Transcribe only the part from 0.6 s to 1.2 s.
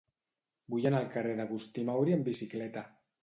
Vull anar al